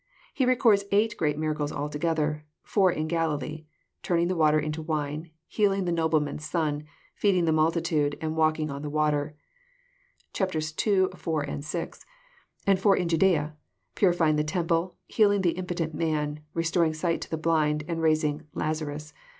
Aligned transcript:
He 0.33 0.47
records 0.47 0.83
eight 0.91 1.15
great 1.15 1.37
miracles 1.37 1.71
altogether: 1.71 2.43
four 2.63 2.91
in 2.91 3.07
Galilee,— 3.07 3.65
turning 4.01 4.29
the 4.29 4.35
water 4.35 4.59
into 4.59 4.81
wine, 4.81 5.29
healing 5.47 5.85
the 5.85 5.91
nobleman's 5.91 6.43
son, 6.43 6.85
feeding 7.13 7.45
the 7.45 7.51
multitude, 7.51 8.17
and 8.19 8.35
walking 8.35 8.71
on 8.71 8.81
the 8.81 8.89
water, 8.89 9.35
(chap, 10.33 10.55
ii., 10.55 10.59
iv., 10.59 11.27
and 11.47 11.63
vi.;) 11.63 11.89
and 12.65 12.79
four 12.79 12.97
in 12.97 13.09
Jadsea,— 13.09 13.53
purifying 13.93 14.37
the 14.37 14.43
temple, 14.43 14.95
healing 15.05 15.41
the 15.41 15.51
impotent 15.51 15.93
man, 15.93 16.39
re 16.55 16.63
storing 16.63 16.95
sight 16.95 17.21
to 17.21 17.29
the 17.29 17.37
blind, 17.37 17.83
and 17.87 18.01
raising 18.01 18.41
Lazarus. 18.55 19.13